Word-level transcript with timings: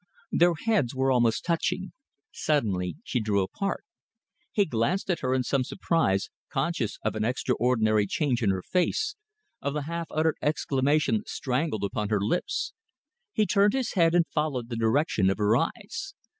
Their 0.31 0.55
heads 0.55 0.95
were 0.95 1.11
almost 1.11 1.45
touching. 1.45 1.91
Suddenly 2.31 2.95
she 3.03 3.19
drew 3.19 3.43
apart. 3.43 3.85
He 4.51 4.65
glanced 4.65 5.11
at 5.11 5.19
her 5.19 5.35
in 5.35 5.43
some 5.43 5.63
surprise, 5.63 6.31
conscious 6.49 6.97
of 7.05 7.13
an 7.15 7.23
extraordinary 7.23 8.07
change 8.07 8.41
in 8.41 8.49
her 8.49 8.63
face, 8.63 9.15
of 9.61 9.75
the 9.75 9.83
half 9.83 10.07
uttered 10.09 10.37
exclamation 10.41 11.21
strangled 11.27 11.83
upon 11.83 12.09
her 12.09 12.19
lips. 12.19 12.73
He 13.31 13.45
turned 13.45 13.73
his 13.73 13.93
head 13.93 14.15
and 14.15 14.25
followed 14.25 14.69
the 14.69 14.75
direction 14.75 15.29
of 15.29 15.37
her 15.37 15.55
eyes. 15.55 16.15